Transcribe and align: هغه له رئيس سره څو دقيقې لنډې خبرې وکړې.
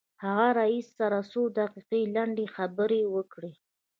هغه 0.23 0.45
له 0.49 0.53
رئيس 0.61 0.87
سره 0.99 1.17
څو 1.31 1.41
دقيقې 1.59 2.01
لنډې 2.15 2.45
خبرې 2.55 3.01
وکړې. 3.15 3.51